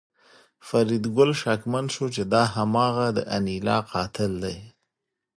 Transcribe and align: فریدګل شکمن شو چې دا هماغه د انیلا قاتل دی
فریدګل 0.67 1.31
شکمن 1.41 1.85
شو 1.93 2.05
چې 2.15 2.23
دا 2.33 2.43
هماغه 2.55 3.07
د 3.17 3.19
انیلا 3.35 3.77
قاتل 3.91 4.31
دی 4.43 4.57